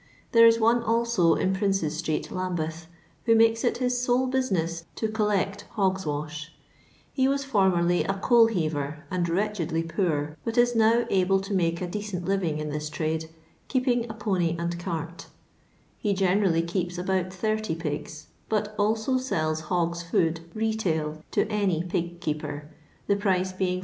There 0.31 0.47
U 0.47 0.59
one 0.59 0.81
alio 0.81 1.35
in 1.35 1.53
PrinceV 1.53 1.93
•tnet, 2.01 2.31
Lambeth, 2.31 2.87
who 3.25 3.35
makes 3.35 3.63
it 3.63 3.75
hii 3.77 4.07
lole 4.09 4.27
buaineu 4.31 4.83
to 4.95 5.07
eoUeet 5.07 5.61
hogt' 5.75 6.05
waah; 6.07 6.49
he 7.13 7.27
was 7.27 7.45
formerly 7.45 8.03
a 8.05 8.15
coal 8.15 8.47
heater 8.47 9.05
and 9.11 9.29
wretchedly 9.29 9.83
poor, 9.83 10.35
but 10.43 10.57
is 10.57 10.75
now 10.75 11.05
able 11.11 11.39
to 11.41 11.53
make 11.53 11.81
a 11.81 11.87
decent 11.87 12.25
livelihood 12.27 12.57
in 12.61 12.69
this 12.71 12.89
trade, 12.89 13.29
keeping 13.67 14.09
a 14.09 14.15
pony 14.15 14.55
and 14.57 14.79
cart 14.79 15.27
He 15.99 16.15
generally 16.15 16.63
keeps 16.63 16.97
abont 16.97 17.31
80 17.43 17.75
pigs, 17.75 18.25
but 18.49 18.73
also 18.79 19.19
sells 19.19 19.61
hogs' 19.69 20.01
food 20.01 20.39
retail 20.55 21.21
to 21.29 21.45
any 21.45 21.83
pig 21.83 22.19
keeper, 22.19 22.65
the 23.05 23.15
price 23.15 23.53
being 23.53 23.77
Ad. 23.79 23.79